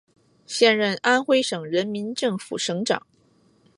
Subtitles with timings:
[0.47, 3.05] 现任安徽省人民政府省长。